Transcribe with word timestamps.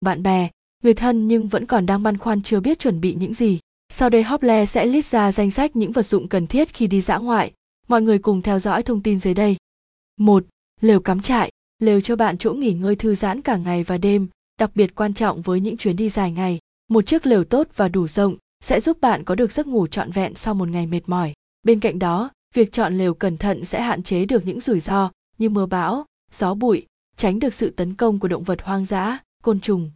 bạn 0.00 0.22
bè, 0.22 0.48
người 0.82 0.94
thân 0.94 1.28
nhưng 1.28 1.48
vẫn 1.48 1.66
còn 1.66 1.86
đang 1.86 2.02
băn 2.02 2.18
khoăn 2.18 2.42
chưa 2.42 2.60
biết 2.60 2.78
chuẩn 2.78 3.00
bị 3.00 3.14
những 3.14 3.34
gì. 3.34 3.58
Sau 3.88 4.10
đây 4.10 4.22
Hople 4.22 4.66
sẽ 4.66 4.86
list 4.86 5.12
ra 5.12 5.32
danh 5.32 5.50
sách 5.50 5.76
những 5.76 5.92
vật 5.92 6.06
dụng 6.06 6.28
cần 6.28 6.46
thiết 6.46 6.74
khi 6.74 6.86
đi 6.86 7.00
dã 7.00 7.18
ngoại. 7.18 7.52
Mọi 7.88 8.02
người 8.02 8.18
cùng 8.18 8.42
theo 8.42 8.58
dõi 8.58 8.82
thông 8.82 9.02
tin 9.02 9.18
dưới 9.18 9.34
đây. 9.34 9.56
1. 10.16 10.44
Lều 10.80 11.00
cắm 11.00 11.22
trại. 11.22 11.50
Lều 11.78 12.00
cho 12.00 12.16
bạn 12.16 12.38
chỗ 12.38 12.52
nghỉ 12.52 12.72
ngơi 12.72 12.96
thư 12.96 13.14
giãn 13.14 13.42
cả 13.42 13.56
ngày 13.56 13.84
và 13.84 13.98
đêm, 13.98 14.28
đặc 14.60 14.70
biệt 14.74 14.94
quan 14.94 15.14
trọng 15.14 15.42
với 15.42 15.60
những 15.60 15.76
chuyến 15.76 15.96
đi 15.96 16.08
dài 16.08 16.32
ngày. 16.32 16.58
Một 16.88 17.06
chiếc 17.06 17.26
lều 17.26 17.44
tốt 17.44 17.68
và 17.76 17.88
đủ 17.88 18.08
rộng 18.08 18.36
sẽ 18.60 18.80
giúp 18.80 19.00
bạn 19.00 19.24
có 19.24 19.34
được 19.34 19.52
giấc 19.52 19.66
ngủ 19.66 19.86
trọn 19.86 20.10
vẹn 20.10 20.34
sau 20.34 20.54
một 20.54 20.68
ngày 20.68 20.86
mệt 20.86 21.00
mỏi. 21.06 21.32
Bên 21.62 21.80
cạnh 21.80 21.98
đó, 21.98 22.30
việc 22.54 22.72
chọn 22.72 22.98
lều 22.98 23.14
cẩn 23.14 23.36
thận 23.36 23.64
sẽ 23.64 23.80
hạn 23.82 24.02
chế 24.02 24.24
được 24.26 24.46
những 24.46 24.60
rủi 24.60 24.80
ro 24.80 25.10
như 25.38 25.48
mưa 25.48 25.66
bão, 25.66 26.04
gió 26.32 26.54
bụi, 26.54 26.86
tránh 27.16 27.38
được 27.38 27.54
sự 27.54 27.70
tấn 27.70 27.94
công 27.94 28.18
của 28.18 28.28
động 28.28 28.42
vật 28.42 28.62
hoang 28.62 28.84
dã, 28.84 29.18
côn 29.46 29.60
trùng. 29.60 29.90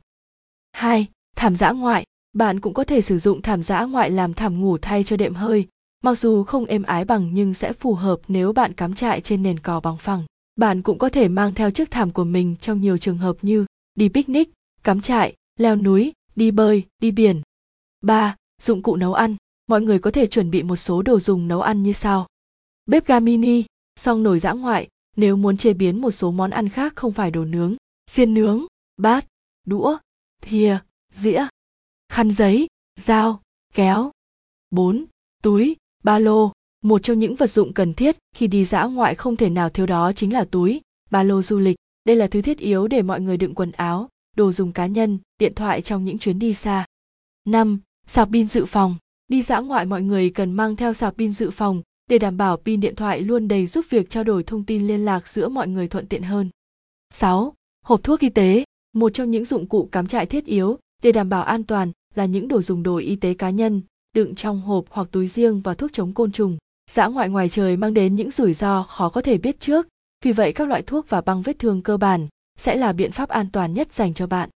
2. 0.73 1.07
Thảm 1.37 1.57
dã 1.57 1.71
ngoại. 1.71 2.05
Bạn 2.33 2.61
cũng 2.61 2.75
có 2.75 2.85
thể 2.85 3.01
sử 3.01 3.19
dụng 3.19 3.43
thảm 3.43 3.63
dã 3.63 3.85
ngoại 3.85 4.11
làm 4.11 4.35
thảm 4.35 4.61
ngủ 4.61 4.79
thay 4.79 5.05
cho 5.05 5.17
đệm 5.17 5.35
hơi, 5.35 5.69
mặc 6.05 6.19
dù 6.19 6.45
không 6.45 6.65
êm 6.65 6.83
ái 6.83 7.05
bằng 7.05 7.31
nhưng 7.33 7.55
sẽ 7.55 7.73
phù 7.73 7.95
hợp 7.95 8.21
nếu 8.29 8.53
bạn 8.53 8.73
cắm 8.73 8.95
trại 8.95 9.21
trên 9.21 9.43
nền 9.43 9.59
cỏ 9.59 9.81
bằng 9.81 9.97
phẳng. 9.97 10.25
Bạn 10.57 10.83
cũng 10.83 10.99
có 10.99 11.09
thể 11.09 11.29
mang 11.29 11.55
theo 11.55 11.71
chiếc 11.71 11.91
thảm 11.91 12.11
của 12.11 12.25
mình 12.25 12.57
trong 12.61 12.81
nhiều 12.81 12.99
trường 12.99 13.19
hợp 13.19 13.37
như 13.43 13.67
đi 13.95 14.09
picnic, 14.09 14.51
cắm 14.85 15.01
trại, 15.01 15.35
leo 15.59 15.77
núi, 15.77 16.13
đi 16.37 16.51
bơi, 16.51 16.85
đi 16.99 17.11
biển. 17.11 17.41
3. 18.01 18.37
Dụng 18.63 18.83
cụ 18.83 18.97
nấu 18.97 19.15
ăn. 19.15 19.37
Mọi 19.67 19.81
người 19.81 19.99
có 19.99 20.11
thể 20.11 20.27
chuẩn 20.27 20.51
bị 20.51 20.63
một 20.63 20.77
số 20.77 21.03
đồ 21.03 21.19
dùng 21.21 21.49
nấu 21.49 21.61
ăn 21.61 21.83
như 21.83 21.93
sau. 21.93 22.27
Bếp 22.87 23.07
ga 23.07 23.21
mini, 23.21 23.65
song 23.97 24.23
nồi 24.23 24.39
dã 24.39 24.53
ngoại, 24.53 24.89
nếu 25.17 25.37
muốn 25.37 25.57
chế 25.57 25.75
biến 25.75 26.01
một 26.01 26.11
số 26.11 26.31
món 26.31 26.51
ăn 26.51 26.69
khác 26.69 26.93
không 26.97 27.13
phải 27.13 27.31
đồ 27.31 27.45
nướng, 27.45 27.77
xiên 28.11 28.35
nướng, 28.35 28.67
bát, 28.97 29.27
đũa, 29.67 29.99
thìa, 30.43 30.79
dĩa, 31.13 31.47
khăn 32.09 32.31
giấy, 32.33 32.67
dao, 32.97 33.43
kéo. 33.75 34.11
4. 34.71 35.07
Túi, 35.43 35.77
ba 36.05 36.19
lô. 36.19 36.53
Một 36.85 37.03
trong 37.03 37.19
những 37.19 37.35
vật 37.35 37.51
dụng 37.51 37.73
cần 37.73 37.95
thiết 37.95 38.17
khi 38.35 38.47
đi 38.47 38.65
dã 38.65 38.85
ngoại 38.85 39.15
không 39.15 39.37
thể 39.37 39.51
nào 39.51 39.71
thiếu 39.71 39.87
đó 39.87 40.13
chính 40.13 40.33
là 40.33 40.45
túi, 40.45 40.81
ba 41.11 41.23
lô 41.23 41.43
du 41.43 41.59
lịch. 41.59 41.77
Đây 42.05 42.17
là 42.17 42.27
thứ 42.27 42.43
thiết 42.43 42.59
yếu 42.59 42.89
để 42.89 43.03
mọi 43.03 43.21
người 43.21 43.37
đựng 43.37 43.55
quần 43.55 43.73
áo, 43.73 44.09
đồ 44.37 44.53
dùng 44.53 44.73
cá 44.73 44.87
nhân, 44.87 45.19
điện 45.39 45.55
thoại 45.55 45.83
trong 45.83 46.05
những 46.05 46.19
chuyến 46.19 46.39
đi 46.39 46.55
xa. 46.55 46.87
5. 47.45 47.81
Sạc 48.07 48.29
pin 48.33 48.47
dự 48.47 48.65
phòng. 48.65 48.97
Đi 49.29 49.43
dã 49.43 49.59
ngoại 49.59 49.87
mọi 49.87 50.03
người 50.03 50.31
cần 50.31 50.53
mang 50.53 50.77
theo 50.77 50.93
sạc 50.93 51.15
pin 51.15 51.33
dự 51.33 51.51
phòng 51.51 51.83
để 52.07 52.19
đảm 52.19 52.37
bảo 52.37 52.57
pin 52.57 52.81
điện 52.81 52.97
thoại 52.97 53.21
luôn 53.21 53.49
đầy 53.49 53.67
giúp 53.67 53.85
việc 53.89 54.11
trao 54.11 54.25
đổi 54.25 54.43
thông 54.43 54.65
tin 54.65 54.87
liên 54.87 55.05
lạc 55.05 55.29
giữa 55.29 55.49
mọi 55.49 55.69
người 55.69 55.89
thuận 55.89 56.07
tiện 56.07 56.23
hơn. 56.23 56.51
6. 57.11 57.55
Hộp 57.85 58.03
thuốc 58.03 58.21
y 58.21 58.29
tế. 58.29 58.65
Một 58.93 59.15
trong 59.15 59.31
những 59.31 59.45
dụng 59.45 59.67
cụ 59.67 59.89
cắm 59.93 60.07
trại 60.07 60.27
thiết 60.27 60.45
yếu 60.45 60.79
để 61.03 61.13
đảm 61.13 61.29
bảo 61.29 61.43
an 61.43 61.65
toàn 61.65 61.93
là 62.15 62.25
những 62.25 62.49
đồ 62.49 62.63
dùng 62.63 62.83
đồ 62.83 62.97
y 62.97 63.17
tế 63.17 63.35
cá 63.35 63.51
nhân, 63.51 63.83
đựng 64.15 64.35
trong 64.35 64.61
hộp 64.61 64.85
hoặc 64.89 65.09
túi 65.11 65.29
riêng 65.29 65.61
và 65.61 65.75
thuốc 65.75 65.93
chống 65.93 66.13
côn 66.13 66.33
trùng. 66.33 66.59
Dã 66.91 67.07
ngoại 67.07 67.29
ngoài 67.29 67.49
trời 67.49 67.77
mang 67.77 67.95
đến 67.95 68.17
những 68.17 68.31
rủi 68.31 68.55
ro 68.55 68.83
khó 68.83 69.09
có 69.09 69.21
thể 69.21 69.39
biết 69.39 69.61
trước, 69.61 69.89
vì 70.25 70.33
vậy 70.33 70.53
các 70.53 70.69
loại 70.69 70.83
thuốc 70.83 71.09
và 71.09 71.21
băng 71.21 71.43
vết 71.43 71.59
thương 71.59 71.83
cơ 71.83 71.97
bản 71.97 72.29
sẽ 72.59 72.77
là 72.77 72.93
biện 72.93 73.13
pháp 73.13 73.29
an 73.29 73.47
toàn 73.53 73.75
nhất 73.75 73.93
dành 73.93 74.15
cho 74.15 74.27
bạn. 74.27 74.49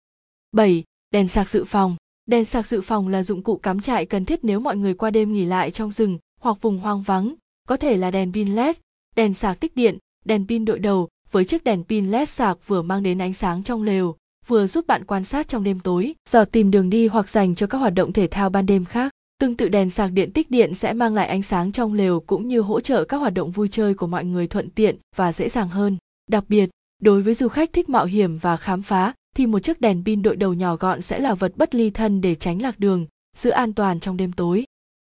7. 0.52 0.84
Đèn 1.10 1.28
sạc 1.28 1.50
dự 1.50 1.64
phòng. 1.64 1.96
Đèn 2.26 2.44
sạc 2.44 2.66
dự 2.66 2.80
phòng 2.80 3.08
là 3.08 3.22
dụng 3.22 3.42
cụ 3.42 3.56
cắm 3.56 3.80
trại 3.80 4.06
cần 4.06 4.24
thiết 4.24 4.44
nếu 4.44 4.60
mọi 4.60 4.76
người 4.76 4.94
qua 4.94 5.10
đêm 5.10 5.32
nghỉ 5.32 5.44
lại 5.44 5.70
trong 5.70 5.92
rừng 5.92 6.18
hoặc 6.40 6.60
vùng 6.60 6.78
hoang 6.78 7.02
vắng, 7.02 7.34
có 7.68 7.76
thể 7.76 7.96
là 7.96 8.10
đèn 8.10 8.32
pin 8.32 8.54
LED, 8.54 8.76
đèn 9.16 9.34
sạc 9.34 9.60
tích 9.60 9.76
điện, 9.76 9.98
đèn 10.24 10.46
pin 10.46 10.64
đội 10.64 10.78
đầu 10.78 11.08
với 11.30 11.44
chiếc 11.44 11.64
đèn 11.64 11.84
pin 11.84 12.10
LED 12.10 12.28
sạc 12.28 12.58
vừa 12.66 12.82
mang 12.82 13.02
đến 13.02 13.20
ánh 13.20 13.32
sáng 13.32 13.62
trong 13.62 13.82
lều, 13.82 14.16
vừa 14.46 14.66
giúp 14.66 14.86
bạn 14.86 15.04
quan 15.04 15.24
sát 15.24 15.48
trong 15.48 15.64
đêm 15.64 15.80
tối, 15.80 16.14
dò 16.30 16.44
tìm 16.44 16.70
đường 16.70 16.90
đi 16.90 17.06
hoặc 17.06 17.28
dành 17.28 17.54
cho 17.54 17.66
các 17.66 17.78
hoạt 17.78 17.94
động 17.94 18.12
thể 18.12 18.26
thao 18.26 18.50
ban 18.50 18.66
đêm 18.66 18.84
khác. 18.84 19.12
Tương 19.38 19.56
tự 19.56 19.68
đèn 19.68 19.90
sạc 19.90 20.12
điện 20.12 20.32
tích 20.32 20.50
điện 20.50 20.74
sẽ 20.74 20.92
mang 20.92 21.14
lại 21.14 21.26
ánh 21.28 21.42
sáng 21.42 21.72
trong 21.72 21.94
lều 21.94 22.20
cũng 22.20 22.48
như 22.48 22.60
hỗ 22.60 22.80
trợ 22.80 23.04
các 23.04 23.16
hoạt 23.16 23.34
động 23.34 23.50
vui 23.50 23.68
chơi 23.68 23.94
của 23.94 24.06
mọi 24.06 24.24
người 24.24 24.46
thuận 24.46 24.70
tiện 24.70 24.96
và 25.16 25.32
dễ 25.32 25.48
dàng 25.48 25.68
hơn. 25.68 25.96
Đặc 26.30 26.44
biệt, 26.48 26.70
đối 27.02 27.22
với 27.22 27.34
du 27.34 27.48
khách 27.48 27.72
thích 27.72 27.88
mạo 27.88 28.04
hiểm 28.04 28.38
và 28.38 28.56
khám 28.56 28.82
phá 28.82 29.12
thì 29.36 29.46
một 29.46 29.58
chiếc 29.58 29.80
đèn 29.80 30.04
pin 30.04 30.22
đội 30.22 30.36
đầu 30.36 30.54
nhỏ 30.54 30.76
gọn 30.76 31.02
sẽ 31.02 31.18
là 31.18 31.34
vật 31.34 31.52
bất 31.56 31.74
ly 31.74 31.90
thân 31.90 32.20
để 32.20 32.34
tránh 32.34 32.62
lạc 32.62 32.78
đường, 32.78 33.06
giữ 33.36 33.50
an 33.50 33.72
toàn 33.72 34.00
trong 34.00 34.16
đêm 34.16 34.32
tối. 34.32 34.64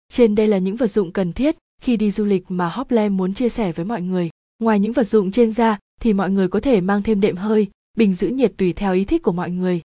Trên 0.10 0.36
đây 0.36 0.48
là 0.48 0.58
những 0.58 0.76
vật 0.76 0.88
dụng 0.88 1.12
cần 1.12 1.34
thiết 1.34 1.56
khi 1.82 1.98
đi 1.98 2.12
du 2.12 2.26
lịch 2.26 2.44
mà 2.48 2.70
Hopland 2.70 3.12
muốn 3.14 3.34
chia 3.34 3.50
sẻ 3.50 3.72
với 3.72 3.86
mọi 3.86 4.02
người. 4.02 4.30
Ngoài 4.60 4.80
những 4.80 4.94
vật 4.94 5.04
dụng 5.04 5.32
trên 5.32 5.52
ra 5.52 5.80
thì 6.02 6.14
mọi 6.14 6.30
người 6.30 6.48
có 6.48 6.60
thể 6.60 6.82
mang 6.82 7.04
thêm 7.04 7.22
đệm 7.22 7.36
hơi, 7.36 7.68
bình 7.98 8.14
giữ 8.14 8.28
nhiệt 8.28 8.54
tùy 8.58 8.74
theo 8.74 8.94
ý 8.94 9.06
thích 9.06 9.24
của 9.24 9.32
mọi 9.32 9.52
người. 9.52 9.82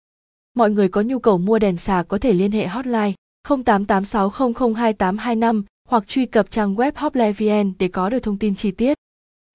Mọi 0.54 0.70
người 0.70 0.88
có 0.88 1.02
nhu 1.02 1.18
cầu 1.18 1.38
mua 1.38 1.58
đèn 1.58 1.76
sạc 1.76 2.08
có 2.08 2.18
thể 2.18 2.32
liên 2.32 2.52
hệ 2.52 2.66
hotline 2.66 3.12
0886002825 3.48 5.62
hoặc 5.88 6.08
truy 6.08 6.26
cập 6.26 6.50
trang 6.50 6.74
web 6.74 6.92
hoplevn 6.96 7.72
để 7.78 7.88
có 7.88 8.10
được 8.10 8.18
thông 8.18 8.38
tin 8.38 8.54
chi 8.54 8.70
tiết. 8.70 8.98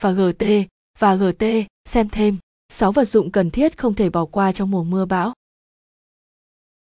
Và 0.01 0.11
GT 0.11 0.43
và 0.99 1.16
GT 1.16 1.43
xem 1.85 2.09
thêm 2.09 2.38
6 2.69 2.91
vật 2.91 3.05
dụng 3.05 3.31
cần 3.31 3.51
thiết 3.51 3.77
không 3.77 3.93
thể 3.93 4.09
bỏ 4.09 4.25
qua 4.25 4.51
trong 4.51 4.72
mùa 4.72 4.83
mưa 4.83 5.05
bão. 5.05 5.33